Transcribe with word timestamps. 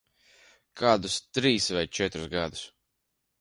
Kādus 0.81 1.17
trīs 1.39 1.67
vai 1.77 1.85
četrus 1.99 2.27
gadus. 2.33 2.65